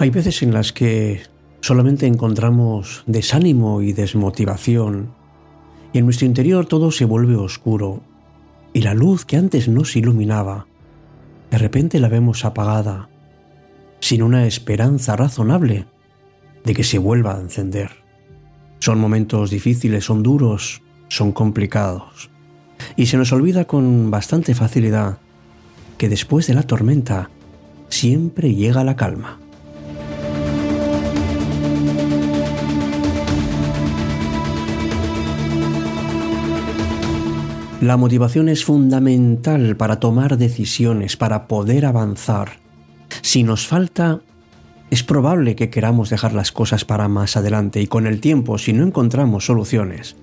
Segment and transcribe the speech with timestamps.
[0.00, 1.20] Hay veces en las que
[1.60, 5.12] solamente encontramos desánimo y desmotivación,
[5.92, 8.00] y en nuestro interior todo se vuelve oscuro,
[8.72, 10.66] y la luz que antes nos iluminaba,
[11.50, 13.10] de repente la vemos apagada,
[14.00, 15.84] sin una esperanza razonable
[16.64, 17.90] de que se vuelva a encender.
[18.78, 22.30] Son momentos difíciles, son duros, son complicados,
[22.96, 25.18] y se nos olvida con bastante facilidad
[25.98, 27.28] que después de la tormenta
[27.90, 29.38] siempre llega la calma.
[37.80, 42.58] La motivación es fundamental para tomar decisiones, para poder avanzar.
[43.22, 44.20] Si nos falta,
[44.90, 48.74] es probable que queramos dejar las cosas para más adelante y con el tiempo, si
[48.74, 50.16] no encontramos soluciones,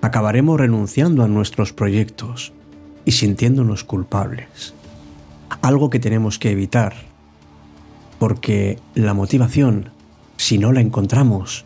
[0.00, 2.52] acabaremos renunciando a nuestros proyectos
[3.04, 4.72] y sintiéndonos culpables.
[5.62, 6.94] Algo que tenemos que evitar,
[8.20, 9.90] porque la motivación,
[10.36, 11.64] si no la encontramos,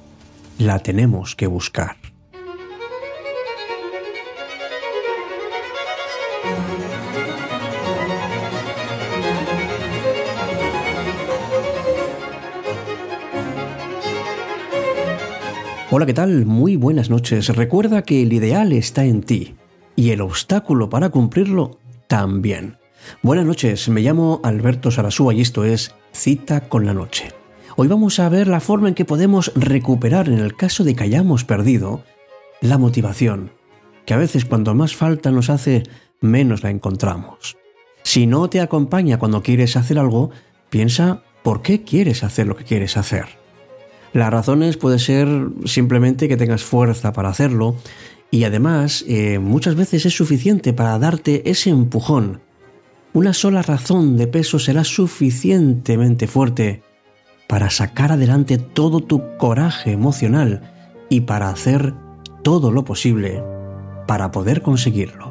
[0.57, 2.10] la tenemos que buscar.
[15.93, 16.47] Hola, ¿qué tal?
[16.47, 17.49] Muy buenas noches.
[17.49, 19.57] Recuerda que el ideal está en ti
[19.97, 22.79] y el obstáculo para cumplirlo también.
[23.23, 27.33] Buenas noches, me llamo Alberto Sarasúa y esto es Cita con la Noche.
[27.75, 31.03] Hoy vamos a ver la forma en que podemos recuperar en el caso de que
[31.03, 32.05] hayamos perdido
[32.61, 33.51] la motivación,
[34.07, 35.83] que a veces cuando más falta nos hace,
[36.21, 37.57] menos la encontramos.
[38.05, 40.31] Si no te acompaña cuando quieres hacer algo,
[40.69, 43.40] piensa por qué quieres hacer lo que quieres hacer.
[44.13, 45.29] Las razones puede ser
[45.65, 47.77] simplemente que tengas fuerza para hacerlo
[48.31, 52.41] y además eh, muchas veces es suficiente para darte ese empujón.
[53.13, 56.83] Una sola razón de peso será suficientemente fuerte
[57.49, 60.73] para sacar adelante todo tu coraje emocional
[61.09, 61.95] y para hacer
[62.43, 63.43] todo lo posible
[64.07, 65.30] para poder conseguirlo.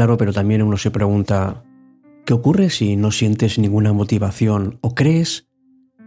[0.00, 1.62] Claro, pero también uno se pregunta,
[2.24, 5.50] ¿qué ocurre si no sientes ninguna motivación o crees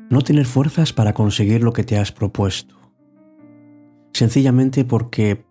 [0.09, 2.73] no tener fuerzas para conseguir lo que te has propuesto?
[4.11, 5.45] Sencillamente porque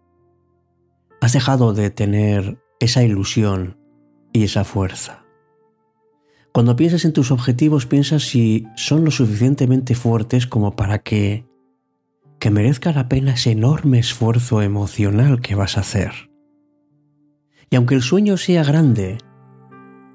[1.21, 3.79] has dejado de tener esa ilusión
[4.33, 5.25] y esa fuerza.
[6.51, 11.47] Cuando piensas en tus objetivos, piensas si son lo suficientemente fuertes como para que
[12.41, 16.32] que merezca la pena ese enorme esfuerzo emocional que vas a hacer.
[17.73, 19.17] Y aunque el sueño sea grande,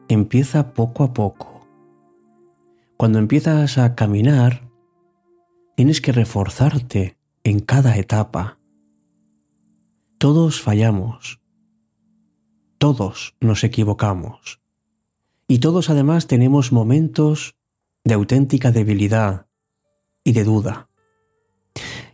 [0.10, 1.68] empieza poco a poco.
[2.98, 4.70] Cuando empiezas a caminar,
[5.76, 8.60] tienes que reforzarte en cada etapa.
[10.20, 11.42] Todos fallamos.
[12.78, 14.62] Todos nos equivocamos.
[15.48, 17.56] Y todos además tenemos momentos
[18.04, 19.48] de auténtica debilidad
[20.24, 20.92] y de duda.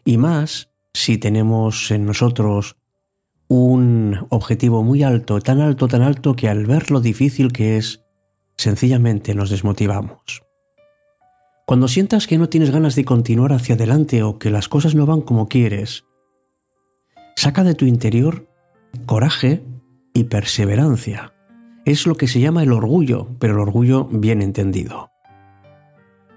[0.05, 2.77] Y más si tenemos en nosotros
[3.47, 8.03] un objetivo muy alto, tan alto, tan alto que al ver lo difícil que es,
[8.55, 10.43] sencillamente nos desmotivamos.
[11.65, 15.05] Cuando sientas que no tienes ganas de continuar hacia adelante o que las cosas no
[15.05, 16.05] van como quieres,
[17.35, 18.47] saca de tu interior
[19.05, 19.63] coraje
[20.13, 21.33] y perseverancia.
[21.85, 25.11] Es lo que se llama el orgullo, pero el orgullo bien entendido.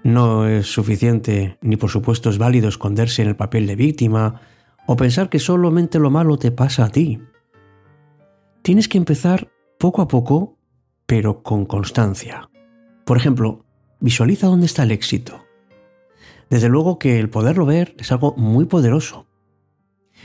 [0.03, 4.41] No es suficiente, ni por supuesto es válido esconderse en el papel de víctima
[4.87, 7.21] o pensar que solamente lo malo te pasa a ti.
[8.63, 10.57] Tienes que empezar poco a poco,
[11.05, 12.49] pero con constancia.
[13.05, 13.65] Por ejemplo,
[13.99, 15.45] visualiza dónde está el éxito.
[16.49, 19.27] Desde luego que el poderlo ver es algo muy poderoso.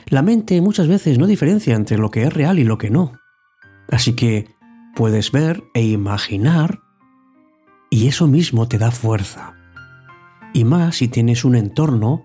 [0.07, 3.13] La mente muchas veces no diferencia entre lo que es real y lo que no.
[3.91, 4.49] Así que
[4.95, 6.81] puedes ver e imaginar
[7.91, 9.55] y eso mismo te da fuerza.
[10.55, 12.25] Y más si tienes un entorno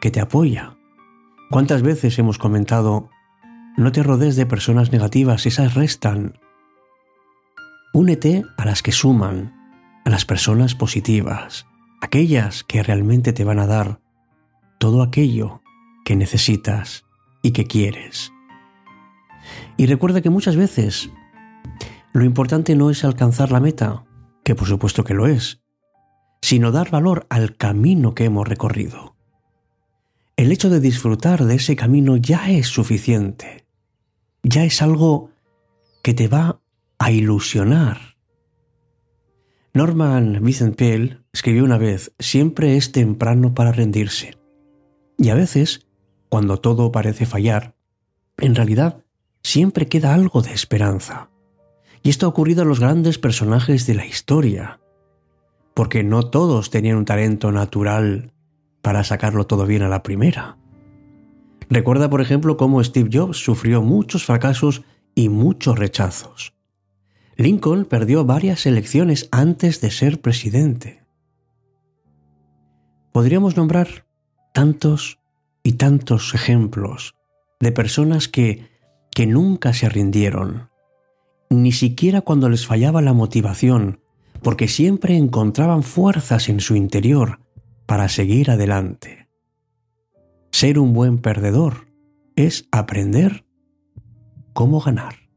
[0.00, 0.77] que te apoya.
[1.50, 3.08] ¿Cuántas veces hemos comentado,
[3.78, 6.38] no te rodees de personas negativas, esas restan?
[7.94, 9.54] Únete a las que suman,
[10.04, 11.66] a las personas positivas,
[12.02, 14.00] aquellas que realmente te van a dar
[14.78, 15.62] todo aquello
[16.04, 17.06] que necesitas
[17.42, 18.30] y que quieres.
[19.78, 21.10] Y recuerda que muchas veces
[22.12, 24.04] lo importante no es alcanzar la meta,
[24.44, 25.62] que por supuesto que lo es,
[26.42, 29.17] sino dar valor al camino que hemos recorrido.
[30.38, 33.66] El hecho de disfrutar de ese camino ya es suficiente,
[34.44, 35.30] ya es algo
[36.00, 36.60] que te va
[37.00, 38.16] a ilusionar.
[39.74, 44.38] Norman Vincent Peale escribió una vez, siempre es temprano para rendirse.
[45.16, 45.88] Y a veces,
[46.28, 47.74] cuando todo parece fallar,
[48.36, 49.02] en realidad
[49.42, 51.30] siempre queda algo de esperanza.
[52.04, 54.78] Y esto ha ocurrido a los grandes personajes de la historia,
[55.74, 58.30] porque no todos tenían un talento natural
[58.88, 60.56] para sacarlo todo bien a la primera.
[61.68, 64.82] Recuerda, por ejemplo, cómo Steve Jobs sufrió muchos fracasos
[65.14, 66.54] y muchos rechazos.
[67.36, 71.02] Lincoln perdió varias elecciones antes de ser presidente.
[73.12, 74.06] Podríamos nombrar
[74.54, 75.18] tantos
[75.62, 77.14] y tantos ejemplos
[77.60, 78.70] de personas que,
[79.10, 80.70] que nunca se rindieron,
[81.50, 84.00] ni siquiera cuando les fallaba la motivación,
[84.42, 87.40] porque siempre encontraban fuerzas en su interior
[87.88, 89.30] para seguir adelante.
[90.52, 91.88] Ser un buen perdedor
[92.36, 93.46] es aprender
[94.52, 95.27] cómo ganar.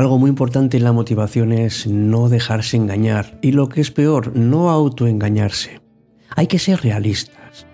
[0.00, 4.34] Algo muy importante en la motivación es no dejarse engañar y lo que es peor,
[4.34, 5.82] no autoengañarse.
[6.34, 7.66] Hay que ser realistas.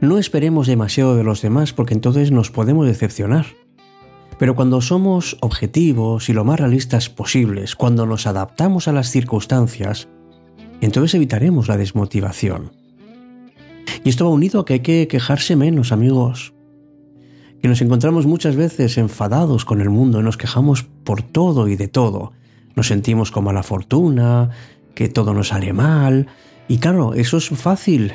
[0.00, 3.46] No esperemos demasiado de los demás porque entonces nos podemos decepcionar.
[4.36, 10.08] Pero cuando somos objetivos y lo más realistas posibles, cuando nos adaptamos a las circunstancias,
[10.80, 12.72] entonces evitaremos la desmotivación.
[14.02, 16.52] Y esto va unido a que hay que quejarse menos, amigos
[17.60, 21.88] que nos encontramos muchas veces enfadados con el mundo, nos quejamos por todo y de
[21.88, 22.32] todo.
[22.74, 24.50] Nos sentimos como a la fortuna,
[24.94, 26.28] que todo nos sale mal.
[26.68, 28.12] Y claro, eso es fácil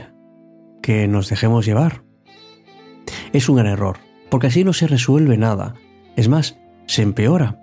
[0.81, 2.03] que nos dejemos llevar.
[3.33, 3.97] Es un gran error,
[4.29, 5.75] porque así no se resuelve nada.
[6.15, 6.57] Es más,
[6.87, 7.59] se empeora,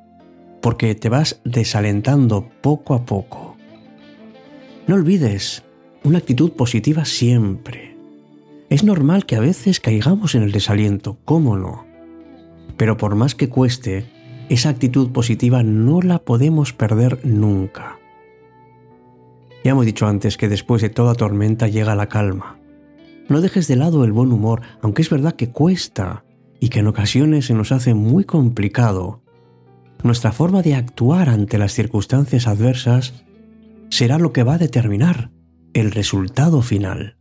[0.61, 3.57] porque te vas desalentando poco a poco.
[4.87, 5.65] No olvides,
[6.05, 7.92] una actitud positiva siempre.
[8.73, 11.85] Es normal que a veces caigamos en el desaliento, ¿cómo no?
[12.79, 14.07] Pero por más que cueste,
[14.49, 17.99] esa actitud positiva no la podemos perder nunca.
[19.63, 22.61] Ya hemos dicho antes que después de toda tormenta llega la calma.
[23.29, 26.25] No dejes de lado el buen humor, aunque es verdad que cuesta
[26.59, 29.21] y que en ocasiones se nos hace muy complicado.
[30.03, 33.23] Nuestra forma de actuar ante las circunstancias adversas
[33.91, 35.31] será lo que va a determinar
[35.75, 37.19] el resultado final.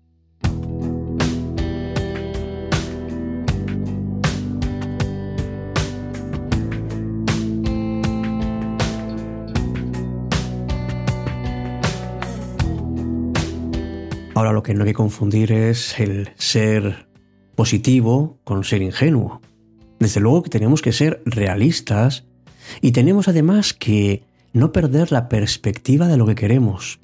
[14.33, 17.07] Ahora lo que no hay que confundir es el ser
[17.55, 19.41] positivo con ser ingenuo.
[19.99, 22.25] Desde luego que tenemos que ser realistas
[22.79, 24.23] y tenemos además que
[24.53, 26.99] no perder la perspectiva de lo que queremos.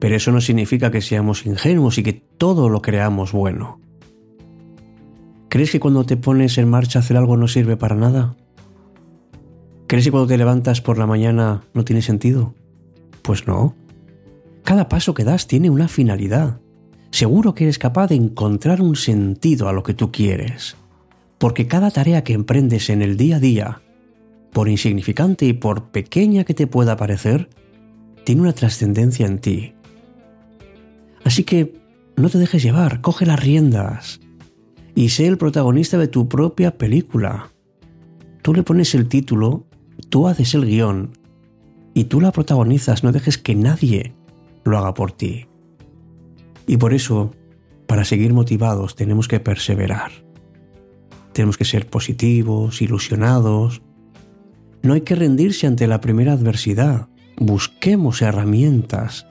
[0.00, 3.80] Pero eso no significa que seamos ingenuos y que todo lo creamos bueno.
[5.48, 8.34] ¿Crees que cuando te pones en marcha hacer algo no sirve para nada?
[9.86, 12.52] ¿Crees que cuando te levantas por la mañana no tiene sentido?
[13.22, 13.76] Pues no.
[14.64, 16.58] Cada paso que das tiene una finalidad
[17.14, 20.76] seguro que eres capaz de encontrar un sentido a lo que tú quieres.
[21.38, 23.82] Porque cada tarea que emprendes en el día a día,
[24.52, 27.48] por insignificante y por pequeña que te pueda parecer,
[28.24, 29.74] tiene una trascendencia en ti.
[31.22, 31.78] Así que
[32.16, 34.20] no te dejes llevar, coge las riendas
[34.96, 37.52] y sé el protagonista de tu propia película.
[38.42, 39.66] Tú le pones el título,
[40.08, 41.12] tú haces el guion
[41.94, 44.14] y tú la protagonizas, no dejes que nadie
[44.64, 45.46] lo haga por ti.
[46.66, 47.34] Y por eso,
[47.86, 50.12] para seguir motivados, tenemos que perseverar.
[51.32, 53.82] Tenemos que ser positivos, ilusionados.
[54.82, 57.08] No hay que rendirse ante la primera adversidad.
[57.36, 59.26] Busquemos herramientas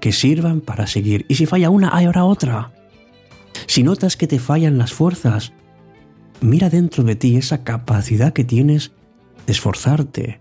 [0.00, 1.24] que sirvan para seguir.
[1.28, 2.72] Y si falla una, hay ahora otra.
[3.66, 5.52] Si notas que te fallan las fuerzas,
[6.40, 8.92] mira dentro de ti esa capacidad que tienes
[9.46, 10.40] de esforzarte,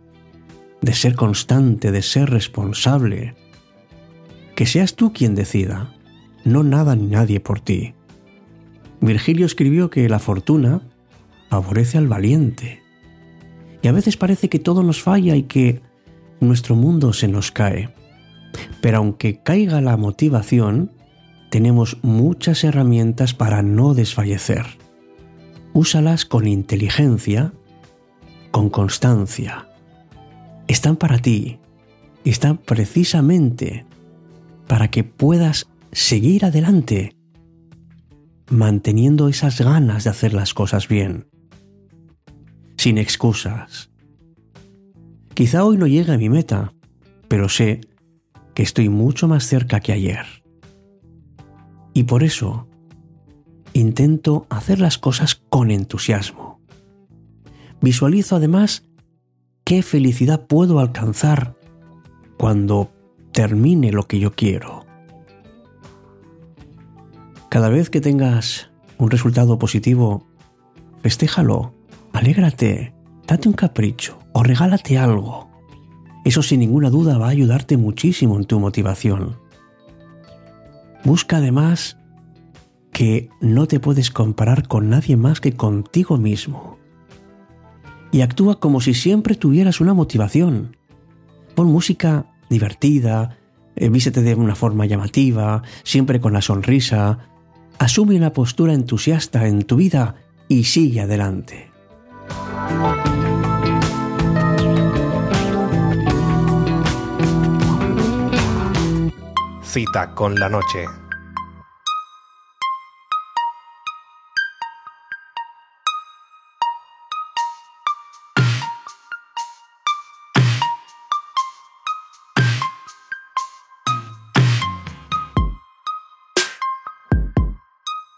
[0.81, 3.35] de ser constante, de ser responsable.
[4.55, 5.96] Que seas tú quien decida
[6.47, 7.93] no nada ni nadie por ti.
[9.01, 10.81] Virgilio escribió que la fortuna
[11.49, 12.81] favorece al valiente.
[13.81, 15.81] Y a veces parece que todo nos falla y que
[16.39, 17.93] nuestro mundo se nos cae.
[18.81, 20.91] Pero aunque caiga la motivación,
[21.51, 24.65] tenemos muchas herramientas para no desfallecer.
[25.73, 27.53] Úsalas con inteligencia,
[28.51, 29.67] con constancia.
[30.67, 31.59] Están para ti,
[32.23, 33.85] están precisamente
[34.67, 37.17] para que puedas seguir adelante,
[38.51, 41.27] manteniendo esas ganas de hacer las cosas bien,
[42.77, 43.89] sin excusas.
[45.33, 46.71] Quizá hoy no llegue a mi meta,
[47.27, 47.81] pero sé
[48.53, 50.27] que estoy mucho más cerca que ayer.
[51.95, 52.67] Y por eso
[53.73, 56.61] intento hacer las cosas con entusiasmo.
[57.81, 58.83] Visualizo además
[59.63, 61.55] qué felicidad puedo alcanzar
[62.37, 62.91] cuando
[63.31, 64.86] termine lo que yo quiero.
[67.49, 70.27] Cada vez que tengas un resultado positivo,
[71.01, 71.73] festéjalo,
[72.11, 72.93] alégrate,
[73.25, 75.49] date un capricho o regálate algo.
[76.25, 79.37] Eso sin ninguna duda va a ayudarte muchísimo en tu motivación.
[81.05, 81.97] Busca además
[82.91, 86.77] que no te puedes comparar con nadie más que contigo mismo.
[88.11, 90.75] Y actúa como si siempre tuvieras una motivación.
[91.55, 93.37] Pon música divertida,
[93.75, 97.19] eh, vístete de una forma llamativa, siempre con la sonrisa.
[97.79, 100.15] Asume una postura entusiasta en tu vida
[100.47, 101.71] y sigue adelante.
[109.63, 111.06] Cita con la noche.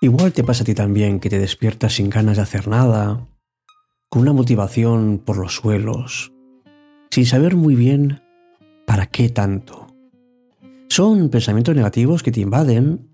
[0.02, 3.28] Igual te pasa a ti también que te despiertas sin ganas de hacer nada,
[4.10, 6.32] con una motivación por los suelos,
[7.12, 8.22] sin saber muy bien
[8.88, 9.88] para qué tanto.
[10.88, 13.10] Son pensamientos negativos que te invaden,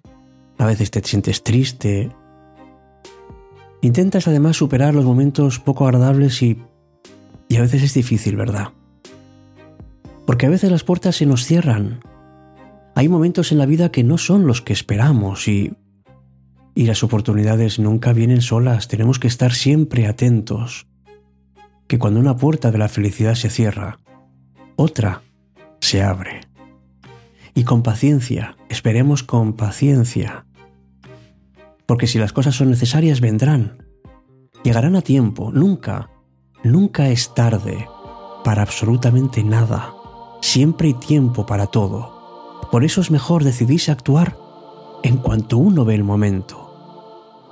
[0.59, 2.11] a veces te sientes triste.
[3.81, 6.61] Intentas además superar los momentos poco agradables y,
[7.49, 8.69] y a veces es difícil, ¿verdad?
[10.27, 12.01] Porque a veces las puertas se nos cierran.
[12.93, 15.73] Hay momentos en la vida que no son los que esperamos y
[16.75, 20.87] y las oportunidades nunca vienen solas, tenemos que estar siempre atentos.
[21.87, 23.99] Que cuando una puerta de la felicidad se cierra,
[24.75, 25.21] otra
[25.79, 26.41] se abre.
[27.53, 30.45] Y con paciencia, esperemos con paciencia.
[31.85, 33.77] Porque si las cosas son necesarias, vendrán.
[34.63, 36.09] Llegarán a tiempo, nunca,
[36.63, 37.87] nunca es tarde
[38.43, 39.93] para absolutamente nada.
[40.41, 42.59] Siempre hay tiempo para todo.
[42.69, 44.35] Por eso es mejor decidirse actuar
[45.03, 46.64] en cuanto uno ve el momento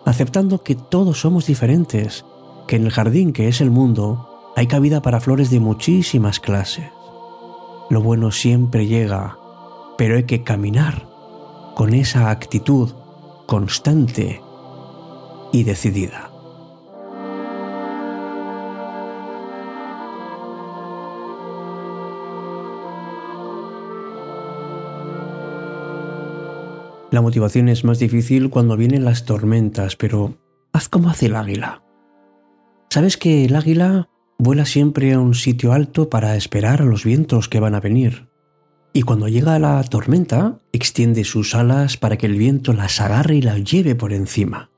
[0.05, 2.25] aceptando que todos somos diferentes,
[2.67, 6.89] que en el jardín que es el mundo hay cabida para flores de muchísimas clases.
[7.89, 9.37] Lo bueno siempre llega,
[9.97, 11.07] pero hay que caminar
[11.75, 12.91] con esa actitud
[13.45, 14.41] constante
[15.51, 16.32] y decidida.
[27.13, 30.39] La motivación es más difícil cuando vienen las tormentas, pero
[30.71, 31.83] haz como hace el águila.
[32.89, 37.49] ¿Sabes que el águila vuela siempre a un sitio alto para esperar a los vientos
[37.49, 38.29] que van a venir?
[38.93, 43.41] Y cuando llega la tormenta, extiende sus alas para que el viento las agarre y
[43.43, 44.71] las lleve por encima.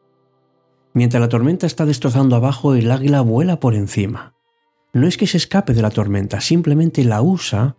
[0.93, 4.33] Mientras la tormenta está destrozando abajo, el águila vuela por encima.
[4.91, 7.77] No es que se escape de la tormenta, simplemente la usa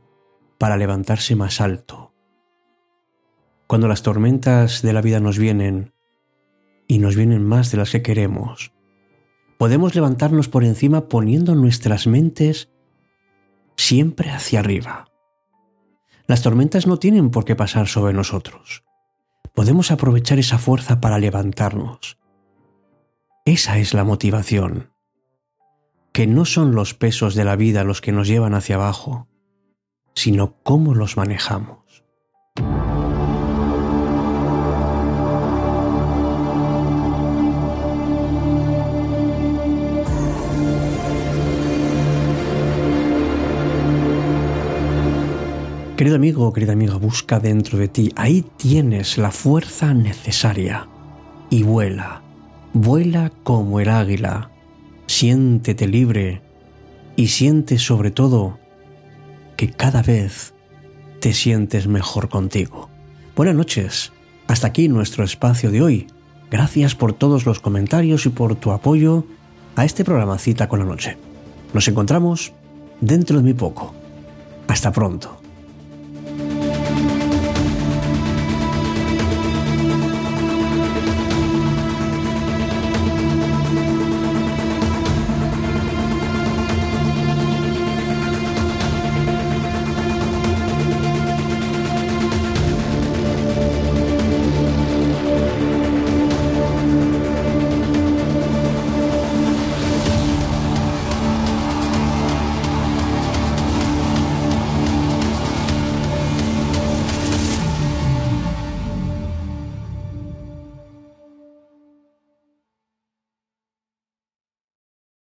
[0.56, 2.15] para levantarse más alto
[3.66, 5.92] cuando las tormentas de la vida nos vienen,
[6.88, 8.72] y nos vienen más de las que queremos,
[9.58, 12.70] podemos levantarnos por encima poniendo nuestras mentes
[13.76, 15.08] siempre hacia arriba.
[16.26, 18.84] Las tormentas no tienen por qué pasar sobre nosotros.
[19.54, 22.18] Podemos aprovechar esa fuerza para levantarnos.
[23.44, 24.90] Esa es la motivación.
[26.12, 29.28] Que no son los pesos de la vida los que nos llevan hacia abajo,
[30.14, 32.04] sino cómo los manejamos.
[45.96, 48.12] Querido amigo, querida amiga, busca dentro de ti.
[48.16, 50.88] Ahí tienes la fuerza necesaria.
[51.48, 52.20] Y vuela.
[52.74, 54.50] Vuela como el águila.
[55.06, 56.42] Siéntete libre.
[57.16, 58.58] Y siente sobre todo
[59.56, 60.52] que cada vez
[61.20, 62.90] te sientes mejor contigo.
[63.34, 64.12] Buenas noches.
[64.48, 66.06] Hasta aquí nuestro espacio de hoy.
[66.50, 69.24] Gracias por todos los comentarios y por tu apoyo
[69.76, 71.16] a este programa Cita con la Noche.
[71.72, 72.52] Nos encontramos
[73.00, 73.94] dentro de muy poco.
[74.68, 75.45] Hasta pronto.